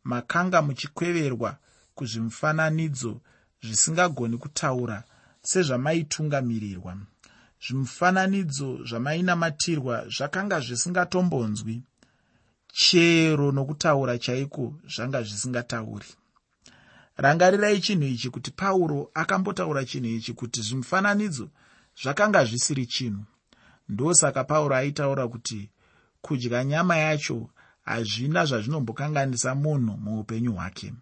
makanga 0.04 0.62
muchikweverwa 0.62 1.58
kuzvimufananidzo 1.96 3.22
zvisingagoni 3.64 4.38
kutaura 4.38 5.04
sezvamaitungamirirwa. 5.42 6.98
Zvimufananidzo 7.64 8.70
zvamainamatirwa 8.90 9.96
zvakanga 10.16 10.60
zvisingatombonzwi 10.60 11.82
chero 12.74 13.52
nokutaura 13.52 14.18
chaiko 14.18 14.74
zvanga 14.94 15.24
zvisingatauri. 15.24 16.10
Rangarirai 17.18 17.82
chinhu 17.82 18.08
ichi 18.08 18.30
kuti 18.30 18.52
pauro 18.52 19.12
akambotaura 19.14 19.86
chinhu 19.86 20.10
ichi 20.18 20.34
kuti 20.34 20.62
zvimufananidzo 20.62 21.50
zvakanga 22.02 22.46
zvisiri 22.46 22.86
chinhu 22.86 23.24
ndosaka 23.89 24.44
pauro 24.44 24.75
aitaura 24.75 25.27
kuti 25.27 25.70
kudya 26.22 26.63
nyama 26.63 26.98
yacho 26.98 27.50
hazvina 27.86 28.46
zvazvinombokanganisa 28.46 29.56
munhu 29.56 29.98
muupenyu 29.98 30.53
hwake. 30.53 30.94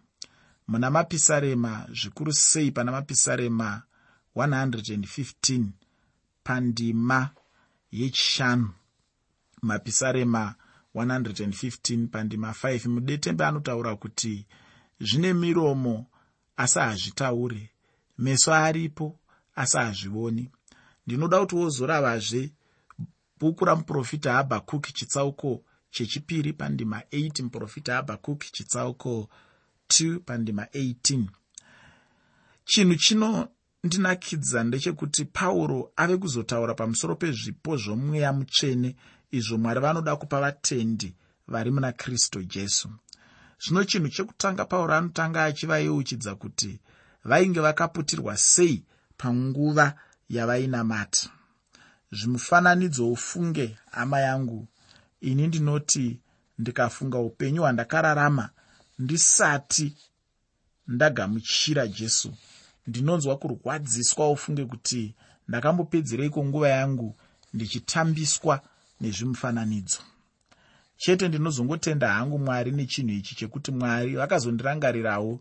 Muna 0.68 0.90
mapisarema 0.90 1.86
zvikuru 2.00 2.32
sei 2.32 2.70
pana 2.70 2.92
mapisarema 2.92 3.82
115 4.36 5.64
pandima 6.44 7.30
yechishanu. 7.92 8.70
Mapisarema 9.62 10.54
115 10.94 12.06
pandima 12.06 12.50
5 12.50 12.88
mudetembe 12.88 13.44
anotaura 13.44 13.96
kuti 13.96 14.46
zvine 15.00 15.32
miromo 15.32 16.06
asi 16.56 16.78
hazvitaure. 16.78 17.70
Meso 18.18 18.54
aripo 18.54 19.18
asi 19.54 19.76
hazvioni 19.76 20.50
ndinoda 21.06 21.40
kuti 21.40 21.54
wozoravazve 21.56 22.50
bhuku 23.38 23.64
ramuprofita 23.64 24.32
habhakuki 24.32 24.92
chitsauko 24.92 25.64
chechipiri 25.90 26.52
pandima 26.52 27.00
8 27.12 27.42
muprofita 27.42 27.94
habhakuki 27.94 28.52
chitsauko 28.52 29.28
2 29.88 30.18
pandima 30.18 30.64
18 30.64 31.24
chinhu 32.64 32.94
chinondinakidza 32.94 34.64
ndechekuti 34.64 35.24
pauro 35.24 35.92
ave 35.96 36.16
kuzotaura 36.16 36.74
pamusoro 36.74 37.16
pezvipo 37.16 37.76
zvomweya 37.76 38.32
mutsvene 38.32 38.96
izvo 39.30 39.58
mwari 39.58 39.80
vanoda 39.80 40.16
kupa 40.16 40.40
vatendi 40.40 41.14
vari 41.48 41.70
muna 41.70 41.92
kristu 41.92 42.42
jesu. 42.42 42.88
Zvino 43.62 43.84
chinhu 43.84 44.08
chekutanga 44.08 44.64
pauro 44.64 44.94
anotanga 44.94 45.44
achivayeuchidza 45.44 46.34
kuti 46.34 46.80
vainge 47.24 47.60
vakaputirwa 47.60 48.36
sei 48.36 48.84
panguva 49.16 49.94
yavainamata 50.28 51.35
zvimufananidzo 52.12 53.08
ufunge 53.12 53.76
hama 53.90 54.20
yangu 54.20 54.66
ini 55.20 55.46
ndinoti 55.46 56.18
ndikafunga 56.58 57.18
upenyu 57.18 57.60
hwandakararama 57.62 58.50
ndisati 58.98 59.96
ndagamuchira 60.88 61.86
jesu. 61.86 62.34
Ndinonzwa 62.86 63.36
kurwadziswa 63.38 64.30
ufunge 64.30 64.64
kuti 64.64 65.14
ndakambopedzereiko 65.48 66.44
nguva 66.44 66.68
yangu 66.68 67.16
ndichitambiswa 67.54 68.60
nezvimufananidzo. 69.00 69.98
Chete 70.96 71.28
ndinozongotenda 71.28 72.08
hangu 72.12 72.38
mwari 72.38 72.70
nechinhu 72.72 73.10
ichi 73.12 73.34
chekuti 73.34 73.70
mwari 73.72 74.16
vakazondirangarirawo 74.16 75.40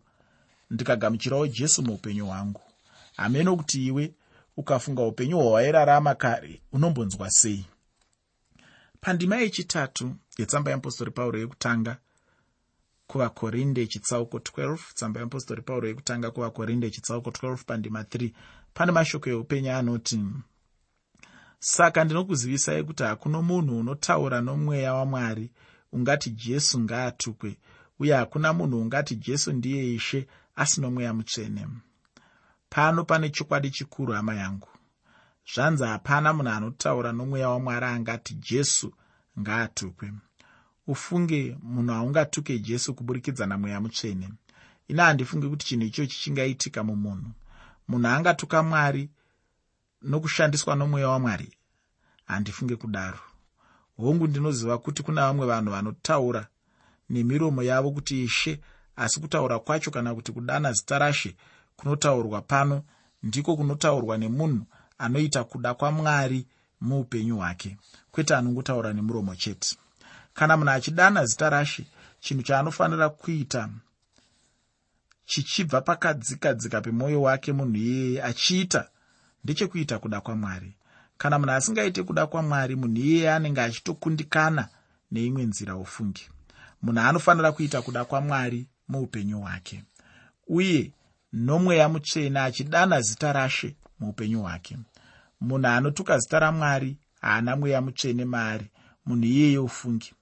ndikagamuchirawo 0.72 1.48
jesu 1.48 1.84
muupenyu 1.84 2.26
hwangu. 2.26 2.62
Hameno 3.18 3.56
kuti 3.56 3.86
iwe 3.86 4.14
ukafunga 4.58 5.02
upenyu 5.04 5.38
hwawairarama 5.38 6.16
kare 6.16 6.62
unombonzwa 6.72 7.30
sei? 7.30 7.66
Pandima 9.02 9.36
yechitatu 9.38 10.16
yetsamba 10.38 10.72
yeapostori 10.72 11.12
pauro 11.12 11.40
yekutanga 11.40 11.98
kuvakorinde 13.08 13.88
chitsauko 13.88 14.38
12 14.38 14.78
tsamba 14.94 15.20
yeapostori 15.20 15.62
pauro 15.62 15.88
yekutanga 15.88 16.32
kuvakorinde 16.32 16.90
chitsauko 16.90 17.30
12 17.30 17.58
pandima 17.66 18.02
3 18.02 18.32
pane 18.74 18.92
mashoko 18.92 19.30
eupenyu 19.30 19.72
anoti 19.72 20.20
saka 21.60 22.04
ndinokuzivisai 22.04 22.84
kuti 22.84 23.04
hakuno 23.04 23.42
munhu 23.42 23.80
unotaura 23.80 24.42
nomweya 24.42 24.94
wamwari 24.94 25.52
ungati 25.92 26.30
jesu 26.30 26.80
ngaatukwe 26.80 27.58
uye 28.00 28.14
hakuna 28.14 28.54
munhu 28.54 28.82
ungati 28.82 29.16
jesu 29.16 29.54
ndiye 29.54 29.94
ishe 29.94 30.28
asino 30.56 30.92
mweya 30.92 31.14
mutsvene 31.14 31.68
pano 32.70 33.04
pane 33.06 33.30
chokwadi 33.30 33.70
chikuru 33.72 34.14
hama 34.14 34.36
yangu. 34.36 34.68
Zvanzi 35.54 35.84
hapana 35.84 36.34
munhu 36.34 36.52
anotaura 36.52 37.12
nomweya 37.12 37.50
wamwari 37.50 37.86
angati 37.86 38.34
jesu 38.36 38.94
ngaatukwe. 39.40 40.12
Ufunge 40.88 41.58
munhu 41.64 41.94
haungatuke 41.94 42.60
jesu 42.60 42.94
kuburikidza 42.94 43.46
namweya 43.46 43.82
mutsvene. 43.82 44.30
Ina 44.88 45.04
handifungi 45.06 45.48
kuti 45.50 45.66
chinhu 45.66 45.86
ichochi 45.86 46.20
chingaitika 46.20 46.84
mumunhu. 46.84 47.32
Munhu 47.88 48.08
angatuka 48.08 48.64
mwari 48.64 49.10
nokushandiswa 50.02 50.76
nomweya 50.76 51.10
wamwari? 51.10 51.54
Handifunge 52.26 52.76
kudaro. 52.76 53.20
Hongu 53.98 54.28
ndinoziva 54.28 54.78
kuti 54.78 55.04
kuna 55.04 55.22
vamwe 55.22 55.46
vanhu 55.48 55.72
vanotaura 55.72 56.48
nemiromo 57.10 57.64
yavo 57.64 57.92
kuti 57.92 58.24
ishe 58.24 58.62
asi 58.96 59.20
kutaura 59.20 59.60
kwacho 59.60 59.92
kana 59.92 60.16
kuti 60.16 60.32
kudana 60.32 60.74
zita 60.74 61.00
rashe 61.00 61.36
kunotaurwa 61.78 62.42
pano 62.42 62.84
ndiko 63.24 63.56
kunotaurwa 63.56 64.18
nemunhu 64.18 64.66
anoita 64.98 65.44
kuda 65.44 65.74
kwamwari 65.74 66.46
muupenyu 66.82 67.38
hwake. 67.38 67.78
Kwete 68.12 68.36
anongotaura 68.36 68.94
nemuromo 68.94 69.36
chete. 69.36 69.76
Kana 70.34 70.58
munhu 70.58 70.72
achidana 70.72 71.26
zita 71.26 71.50
rashe 71.50 71.86
chinhu 72.20 72.44
chaanofanira 72.44 73.10
kuita 73.10 73.70
chichibva 75.26 75.82
pakadzikadzika 75.82 76.82
pemwoyo 76.82 77.22
wake 77.22 77.54
munhu 77.54 77.76
iyeye 77.76 78.24
achiita 78.24 78.90
ndechekuita 79.44 80.00
kuda 80.00 80.22
kwamwari 80.22 80.74
kana 81.18 81.40
munhu 81.40 81.52
asingaite 81.54 82.04
kuda 82.04 82.28
kwamwari 82.28 82.76
munhu 82.76 82.98
iyeye 83.02 83.32
anenge 83.32 83.62
achitokundikana 83.62 84.68
neimwe 85.12 85.44
nzira 85.46 85.76
ufungi 85.76 86.30
munhu 86.82 87.00
anofanira 87.02 87.52
kuita 87.52 87.82
kuda 87.82 88.06
kwamwari 88.06 88.68
muupenyu 88.88 89.40
hwake. 89.42 89.84
Uye 90.48 90.92
nomweya 91.36 91.90
mutsvene 91.90 92.40
achidana 92.40 93.02
zita 93.02 93.34
rashe 93.34 93.76
muupenyu 94.00 94.42
hwake. 94.42 94.78
Munhu 95.42 95.68
anotuka 95.68 96.20
zita 96.20 96.40
ramwari 96.40 96.98
haana 97.22 97.56
mweya 97.56 97.82
mutsvene 97.82 98.26
maari 98.26 98.66
munhu 99.06 99.26
iyeye 99.26 99.58
ufungi. 99.58 100.14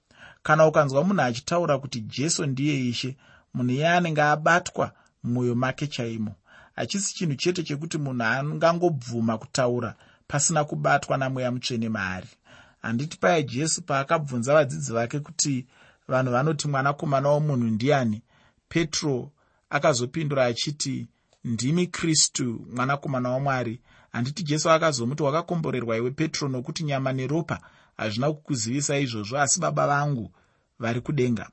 Kana 0.42 0.66
ukanzwa 0.66 1.04
munhu 1.04 1.22
achitaura 1.22 1.78
kuti 1.78 2.00
jesu 2.00 2.46
ndiye 2.46 2.88
ishe 2.88 3.16
munhu 3.54 3.70
iye 3.74 3.88
anenge 3.88 4.22
abatwa 4.22 4.92
mumwoyo 5.22 5.54
make 5.54 5.86
chaimo. 5.86 6.34
Hachisi 6.76 7.14
chinhu 7.14 7.34
chete 7.34 7.62
chekuti 7.62 7.98
munhu 7.98 8.22
angangobvuma 8.24 9.38
kutaura 9.38 9.94
pasina 10.28 10.64
kubatwa 10.64 11.16
namweya 11.18 11.50
mutsvene 11.52 11.88
maari. 11.88 12.28
Handiti 12.82 13.16
paya 13.18 13.42
jesu 13.42 13.82
paakabvunza 13.82 14.54
vadzidzi 14.54 14.92
vake 14.92 15.20
kuti 15.20 15.66
vanhu 16.08 16.32
vanoti 16.32 16.68
mwanakomana 16.68 17.28
womunhu 17.28 17.66
ndiani? 17.66 18.22
Petro 18.68 19.30
akazopindura 19.70 20.44
achiti 20.44 21.08
ndimi 21.44 21.86
kristu 21.86 22.66
mwanakomana 22.74 23.30
wamwari. 23.30 23.80
Handiti 24.12 24.42
jesu 24.42 24.70
akazomuti 24.70 25.22
wakakomborerwa 25.22 25.96
iwe 25.96 26.10
petro 26.10 26.48
nokuti 26.48 26.84
nyama 26.84 27.12
neropa 27.12 27.60
hazvina 27.96 28.32
kukuzivisa 28.32 28.98
izvozvo 28.98 29.38
asi 29.40 29.60
baba 29.60 29.86
vangu 29.86 30.30
vari 30.78 31.00
kudenga. 31.00 31.50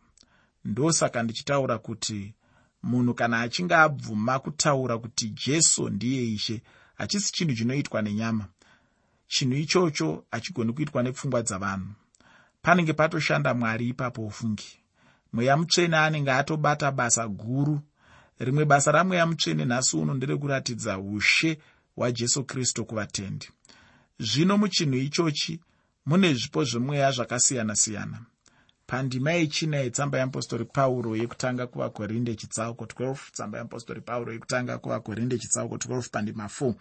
Ndosaka 0.65 1.23
ndichitaura 1.23 1.77
kuti 1.77 2.33
munhu 2.83 3.13
kana 3.13 3.41
achinge 3.41 3.75
abvuma 3.75 4.39
kutaura 4.39 4.97
kuti 4.97 5.29
jesu 5.45 5.89
ndiye 5.89 6.23
ishe 6.27 6.61
hachisi 6.95 7.31
chinhu 7.33 7.55
chinoitwa 7.55 8.01
nenyama. 8.01 8.45
Chinhu 9.27 9.55
ichocho 9.57 10.25
hachigoni 10.31 10.73
kuitwa 10.73 11.03
nepfungwa 11.03 11.41
dzavanhu. 11.41 11.87
Panenge 12.61 12.93
patoshanda 12.93 13.53
mwari 13.53 13.87
ipapo 13.87 14.25
ufungi 14.25 14.77
mweya 15.33 15.57
mutsvene 15.57 15.97
anenge 15.97 16.31
atobata 16.31 16.91
basa 16.91 17.27
guru 17.27 17.81
rimwe 18.45 18.65
basa 18.65 18.91
ramweya 18.91 19.25
mutsvene 19.25 19.65
nhasi 19.65 19.97
uno 19.97 20.13
nderekuratidza 20.13 20.99
ushe 20.99 21.57
hwajesu 21.95 22.43
kristu 22.43 22.85
kuvatendi. 22.85 23.49
Zvino 24.19 24.57
muchinhu 24.57 24.97
ichochi 24.97 25.59
mune 26.05 26.33
zvipo 26.33 26.63
zvemweya 26.63 27.11
zvakasiyana-siyana. 27.11 28.19
Pandima 28.87 29.31
yechina 29.31 29.77
yetsamba 29.77 30.17
yeapostori 30.17 30.65
pauro 30.65 31.15
yekutanga 31.15 31.67
kuvakorinde 31.67 32.35
chitsauko 32.35 32.85
12 32.85 33.15
tsamba 33.31 33.57
yeapostori 33.57 34.01
pauro 34.01 34.33
yekutanga 34.33 34.77
kuvakorinde 34.77 35.37
chitsauko 35.37 35.75
12 35.75 36.09
pandima 36.09 36.45
4 36.45 36.73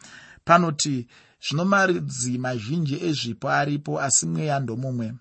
panoti 0.45 1.07
zvino 1.49 1.65
maridzi 1.65 2.39
mazhinji 2.39 3.05
ezvipo 3.05 3.51
aripo 3.51 4.01
asi 4.01 4.27
mweya 4.27 4.61
ndomumwe. 4.61 5.13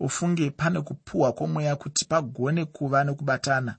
Ufunge 0.00 0.50
pane 0.50 0.80
kupuhwa 0.80 1.32
kwomweya 1.32 1.76
kuti 1.76 2.04
pagone 2.04 2.64
kuva 2.64 3.04
nekubatana 3.04 3.76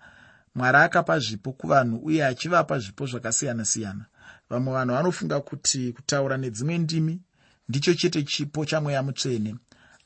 mwari 0.55 0.77
akapa 0.77 1.19
zvipo 1.19 1.51
kuvanhu 1.51 1.97
uye 1.97 2.25
achivapa 2.25 2.79
zvipo 2.79 3.05
zvakasiyana-siyana. 3.05 4.05
Vamwe 4.49 4.73
vanhu 4.73 4.93
vanofunga 4.95 5.41
kuti 5.41 5.93
kutaura 5.93 6.37
nedzimwe 6.37 6.77
ndimi 6.77 7.21
ndicho 7.69 7.93
chete 7.93 8.23
chipo 8.23 8.65
chamweya 8.65 9.03
mutsvene. 9.03 9.55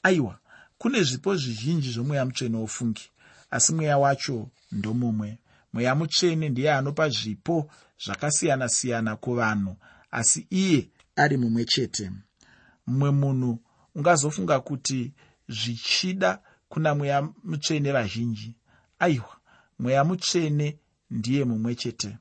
Aiwa 0.03 0.39
kune 0.77 1.03
zvipo 1.03 1.35
zvizhinji 1.35 1.91
zvomweya 1.91 2.25
mutsvene 2.25 2.57
wofungi 2.57 3.11
asi 3.51 3.73
mweya 3.73 3.97
wacho 3.97 4.49
ndomumwe. 4.71 5.37
Mweya 5.73 5.95
mutsvene 5.95 6.49
ndiye 6.49 6.73
anopa 6.73 7.09
zvipo 7.09 7.71
zvakasiyana-siyana 8.05 9.15
kuvanhu 9.15 9.75
asi 10.11 10.47
iye 10.49 10.89
ari 11.15 11.37
mumwe 11.37 11.65
chete. 11.65 12.11
Mumwe 12.87 13.11
munhu 13.11 13.59
ungazofunga 13.95 14.59
kuti 14.59 15.13
zvichida 15.49 16.39
kuna 16.69 16.95
mweya 16.95 17.29
mutsvene 17.43 17.91
vazhinji. 17.91 18.55
Aiwa 18.99 19.38
mweya 19.79 20.03
mutsvene 20.03 20.77
ndiye 21.09 21.43
mumwe 21.45 21.75
chete. 21.75 22.17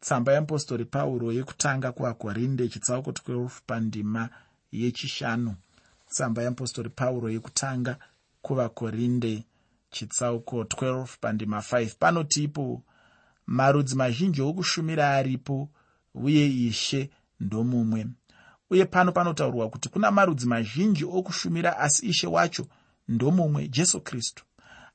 Tsamba 0.00 0.32
yeapostori 0.32 0.84
pauro 0.84 1.32
yekutanga 1.32 1.92
kuvakorinde 1.92 2.68
chitsauko 2.68 3.10
12 3.10 3.50
pandima 3.66 4.28
yechishanu. 4.72 5.54
Tsamba 6.10 6.42
yeapostori 6.42 6.90
pauro 6.90 7.30
yekutanga 7.30 7.96
kuvakorinde 8.42 9.44
chitsauko 9.90 10.62
12 10.62 11.06
pandima 11.20 11.58
5 11.58 11.94
panotipo 11.98 12.82
marudzi 13.46 13.96
mazhinji 13.96 14.42
okushumira 14.42 15.10
aripo 15.10 15.68
uye 16.14 16.46
ishe 16.68 17.10
ndomumwe. 17.40 18.06
Uye 18.70 18.84
pano 18.84 19.12
panotaurwa 19.12 19.70
kuti 19.70 19.88
kuna 19.88 20.10
marudzi 20.10 20.46
mazhinji 20.46 21.04
okushumira 21.04 21.78
asi 21.78 22.06
ishe 22.06 22.26
wacho 22.26 22.66
ndomumwe 23.08 23.68
jesu 23.68 24.00
kristu 24.00 24.44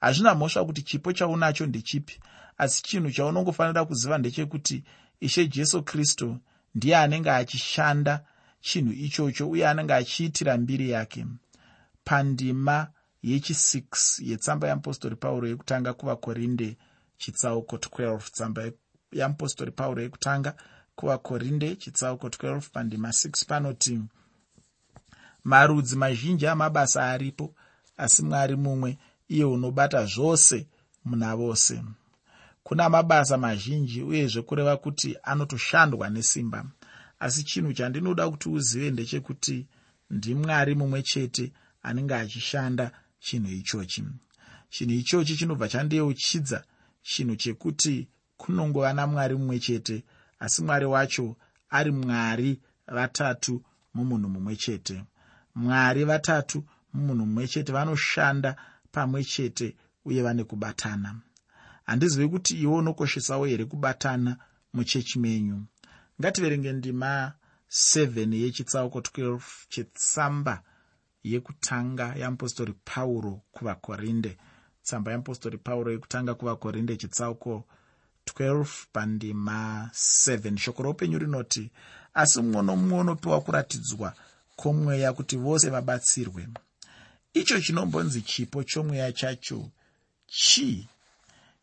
hazvina 0.01 0.35
mhosva 0.35 0.65
kuti 0.65 0.81
chipo 0.81 1.13
chaunacho 1.13 1.65
ndechipi 1.65 2.19
asi 2.57 2.83
chinhu 2.83 3.11
chaunongofanira 3.11 3.85
kuziva 3.85 4.17
ndechekuti 4.17 4.83
ishe 5.19 5.47
jesu 5.47 5.83
kristu 5.83 6.37
ndiye 6.75 6.97
anenge 6.97 7.31
achishanda 7.31 8.25
chinhu 8.61 8.91
ichocho 8.93 9.49
uye 9.49 9.67
anenge 9.67 9.93
achiitira 9.93 10.57
mbiri 10.57 10.89
yake. 10.89 11.25
Pandima 12.03 12.87
yechi6 13.23 13.83
yetsamba 14.29 14.67
yeapostori 14.67 15.15
pauro 15.15 15.47
yekutanga 15.47 15.93
kuvakorinde 15.93 16.77
chitsauko 17.17 17.75
12 17.75 18.19
tsamba 18.31 18.71
yeapostori 19.11 19.71
pauro 19.71 20.01
yekutanga 20.01 20.55
kuvakorinde 20.95 21.75
chitsauko 21.75 22.27
12 22.27 22.61
pandima 22.73 23.09
6 23.09 23.45
panoti 23.47 24.01
marudzi 25.43 25.95
mazhinji 25.95 26.47
amabasa 26.47 27.05
aripo 27.05 27.55
asi 27.97 28.23
mwari 28.23 28.55
mumwe 28.55 28.97
iye 29.29 29.45
unobata 29.45 30.05
zvose 30.05 30.67
muna 31.05 31.35
vose. 31.35 31.81
Kuna 32.63 32.89
mabasa 32.89 33.37
mazhinji 33.37 34.01
uyezve 34.03 34.41
kureva 34.41 34.77
kuti 34.77 35.17
anotoshandwa 35.23 36.09
nesimba. 36.09 36.65
Asi 37.19 37.43
chinhu 37.43 37.73
chandinoda 37.73 38.29
kuti 38.29 38.49
uzive 38.49 38.91
ndechekuti 38.91 39.65
ndimwari 40.09 40.75
mumwe 40.75 41.01
chete 41.03 41.51
anenge 41.83 42.15
achishanda 42.15 42.91
chinhu 43.19 43.51
ichochi. 43.51 44.03
Chinhu 44.69 44.93
ichochi 44.93 45.35
chinobva 45.37 45.67
chandeuchidza 45.69 46.63
chinhu 47.01 47.35
chekuti 47.35 48.07
kunongova 48.37 48.93
namwari 48.93 49.35
mumwe 49.35 49.59
chete 49.59 50.03
asi 50.39 50.63
mwari 50.63 50.85
wacho 50.85 51.35
ari 51.69 51.91
mwari 51.91 52.59
vatatu 52.87 53.63
mumunhu 53.93 54.29
mumwe 54.29 54.55
chete. 54.55 55.03
Mwari 55.55 56.03
vatatu 56.03 56.63
mumunhu 56.93 57.25
mumwe 57.25 57.47
chete 57.47 57.71
vanoshanda 57.71 58.55
pamwe 58.91 59.23
chete 59.23 59.75
uye 60.05 60.21
vane 60.23 60.43
kubatana. 60.43 61.21
Handizivi 61.85 62.27
kuti 62.29 62.61
iwe 62.61 62.73
unokoshesawo 62.73 63.45
here 63.45 63.65
kubatana 63.65 64.37
muchechi 64.73 65.19
menyu. 65.19 65.65
Ngativerenge 66.21 66.73
ndima 66.73 67.33
7 67.69 68.35
yechitsauko 68.35 68.99
12 68.99 69.39
chetsamba 69.69 70.63
yekutanga 71.23 72.15
yeapostori 72.15 72.73
pauro 72.85 73.41
kuvakorinde. 73.51 74.37
Tsamba 74.83 75.11
yeapostori 75.11 75.57
pauro 75.57 75.91
yekutanga 75.91 76.33
kuvakorinde 76.35 76.97
chitsauko 76.97 77.65
12 78.25 78.65
pandima 78.93 79.89
7 79.93 80.57
shoko 80.57 80.83
roupenyu 80.83 81.19
rinoti 81.19 81.71
asi 82.13 82.41
mumwe 82.41 82.61
nomumwe 82.63 82.99
unopiwa 82.99 83.41
kuratidzwa 83.41 84.13
kwomweya 84.55 85.13
kuti 85.13 85.37
vose 85.37 85.69
vabatsirwe 85.69 86.47
icho 87.33 87.61
chinombonzi 87.61 88.21
chipo 88.21 88.63
chomweya 88.63 89.11
chacho. 89.11 89.69
Chii 90.27 90.87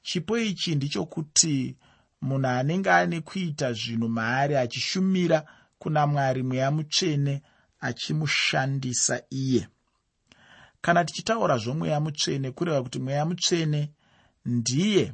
chipo 0.02 0.38
ichi 0.38 0.74
ndichokuti 0.74 1.76
munhu 2.20 2.46
anenge 2.48 2.90
ane 2.90 3.20
kuita 3.20 3.72
zvinhu 3.72 4.09
maari 4.09 4.57
achishumira 4.57 5.46
kuna 5.79 6.07
mwari 6.07 6.42
mweya 6.42 6.70
mutsvene 6.70 7.42
achimushandisa 7.81 9.22
iye. 9.31 9.68
Kana 10.81 11.05
tichitaura 11.05 11.59
zvomweya 11.59 12.00
mutsvene 12.00 12.50
kureva 12.50 12.83
kuti 12.83 12.98
mweya 12.98 13.24
mutsvene 13.26 13.90
ndiye 14.44 15.12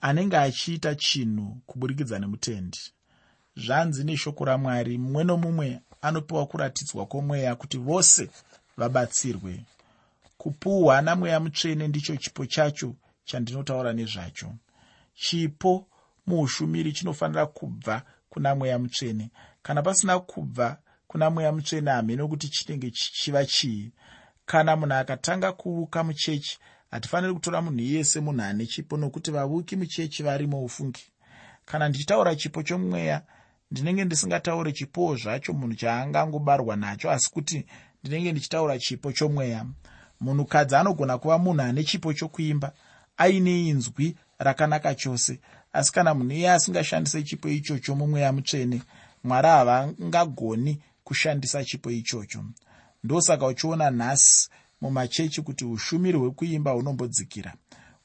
anenge 0.00 0.36
achiita 0.36 0.94
chinhu 0.94 1.62
kuburikidza 1.66 2.18
nemutendi. 2.18 2.78
Zvanzi 3.56 4.04
neshoko 4.04 4.44
ramwari 4.44 4.98
mumwe 4.98 5.24
nomumwe 5.24 5.80
anopiwa 6.02 6.46
kuratidzwa 6.46 7.06
kwomweya 7.06 7.56
kuti 7.56 7.78
vose 7.78 8.30
vabatsirwe. 8.80 9.52
Kupuhwa 10.38 11.02
namweya 11.02 11.40
mutsvene 11.40 11.88
ndicho 11.88 12.16
chipo 12.16 12.46
chacho 12.46 12.94
chandinotaura 13.24 13.92
nezvacho. 13.92 14.48
Chipo 15.14 15.86
muushumiri 16.26 16.92
chinofanira 16.92 17.46
kubva 17.46 18.02
kuna 18.30 18.54
mweya 18.54 18.78
mutsvene. 18.78 19.30
Kana 19.62 19.82
pasina 19.82 20.18
kubva 20.20 20.78
kuna 21.06 21.30
mweya 21.30 21.52
mutsvene 21.52 21.90
hamene 21.90 22.26
kuti 22.26 22.48
chinenge 22.48 22.90
chichiva 22.90 23.44
chii. 23.46 23.92
Kana 24.46 24.76
munhu 24.76 24.94
akatanga 24.94 25.52
kuuka 25.52 26.04
muchechi 26.04 26.58
hatifaniri 26.90 27.34
kutora 27.34 27.62
munhu 27.62 27.80
iyese 27.80 28.20
munhu 28.20 28.42
ane 28.42 28.66
chipo 28.66 28.96
nokuti 28.96 29.30
vavuki 29.30 29.76
muchechi 29.76 30.22
varimo 30.22 30.64
ufungi 30.64 31.04
kana 31.64 31.88
ndichitaura 31.88 32.36
chipo 32.36 32.62
chomweya 32.62 33.22
ndinenge 33.70 34.04
ndisingatauri 34.04 34.72
chipowo 34.72 35.16
zvacho 35.16 35.52
munhu 35.52 35.74
chaangangobarwa 35.74 36.76
nacho 36.76 37.10
asi 37.10 37.30
kuti 37.30 37.66
ndinenge 38.02 38.32
ndichitaura 38.32 38.78
chipo 38.78 39.12
chomweya. 39.12 39.66
Munhukadzi 40.20 40.74
anogona 40.76 41.18
kuva 41.18 41.38
munhu 41.38 41.62
ane 41.62 41.84
chipo 41.84 42.12
chokuimba 42.12 42.72
aine 43.16 43.68
inzwi 43.68 44.16
rakanaka 44.38 44.94
chose. 44.94 45.40
Asi 45.72 45.92
kana 45.92 46.14
munhu 46.14 46.32
iye 46.32 46.50
asingashandise 46.50 47.22
chipo 47.22 47.48
ichocho 47.48 47.94
mumweya 47.94 48.32
mutsvene 48.32 48.82
mwari 49.24 49.48
havangagoni 49.48 50.82
kushandisa 51.04 51.64
chipo 51.64 51.90
ichocho. 51.90 52.44
Ndosaka 53.04 53.46
uchiona 53.46 53.90
nhasi 53.90 54.50
mumachechi 54.80 55.42
kuti 55.42 55.64
ushumiri 55.64 56.18
hwekuimba 56.18 56.70
hunombodzikira 56.70 57.54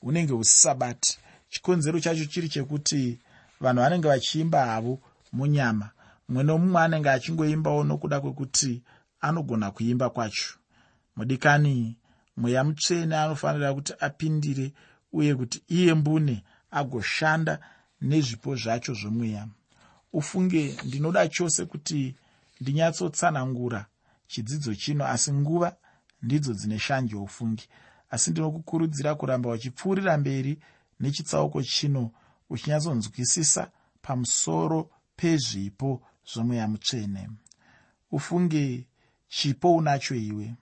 hunenge 0.02 0.34
husisabati 0.34 1.18
chikonzero 1.50 2.00
chacho 2.00 2.26
chiri 2.26 2.50
chekuti 2.50 3.20
vanhu 3.62 3.82
vanenge 3.82 4.08
vachiimba 4.08 4.66
havo 4.66 5.00
munyama. 5.34 5.90
Mumwe 6.30 6.44
nomumwe 6.44 6.82
anenge 6.82 7.10
achingoimbawo 7.10 7.84
nokuda 7.84 8.20
kwekuti 8.22 8.82
anogona 9.28 9.72
kuimba 9.72 10.10
kwacho. 10.10 10.50
Mudikani 11.16 11.98
mweya 12.38 12.64
mutsvene 12.64 13.16
anofanira 13.16 13.74
kuti 13.74 13.94
apindire 14.00 14.74
uye 15.18 15.36
kuti 15.36 15.58
iye 15.68 15.94
mbune 15.94 16.36
agoshanda 16.80 17.54
nezvipo 18.02 18.56
zvacho 18.62 18.94
zvomweya 18.94 19.44
ufunge 20.16 20.78
ndinoda 20.86 21.28
chose 21.28 21.66
kuti 21.66 22.16
ndinyatsotsanangura 22.62 23.86
chidzidzo 24.28 24.76
chino 24.76 25.06
asi 25.06 25.34
nguva 25.34 25.76
ndidzo 26.22 26.54
dzine 26.54 26.80
shanje 26.80 27.16
ufungi. 27.16 27.68
Asi 28.10 28.32
ndinokukurudzira 28.32 29.16
kuramba 29.16 29.50
uchipfuurira 29.50 30.18
mberi 30.18 30.60
nechitsauko 31.00 31.64
chino 31.64 32.12
uchinyatsonzwisisa 32.50 33.72
pamusoro 34.02 34.90
pezvipo 35.16 36.02
zvomweya 36.34 36.68
mutsvene. 36.68 37.30
Ufunge 38.12 38.88
chipo 39.36 39.76
unacho 39.76 40.16
iwe. 40.16 40.56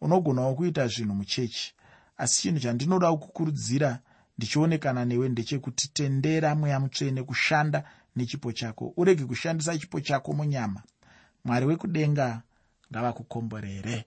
Unogonawo 0.00 0.54
kuita 0.54 0.86
zvinhu 0.88 1.14
muchechi. 1.14 1.74
Asi 2.16 2.42
chinhu 2.42 2.60
chandinoda 2.60 3.12
kukurudzira 3.12 3.98
ndichionekana 4.38 5.04
newe 5.04 5.28
ndechekuti 5.28 5.88
tendera 5.88 6.54
mweya 6.54 6.80
mutsvene 6.80 7.22
kushanda 7.22 7.84
nechipo 8.16 8.52
chako. 8.52 8.92
Urege 8.96 9.24
kushandisa 9.24 9.78
chipo 9.78 10.00
chako 10.00 10.32
munyama. 10.32 10.82
Mwari 11.44 11.66
wekudenga 11.66 12.42
ngavakukomborere 12.92 14.04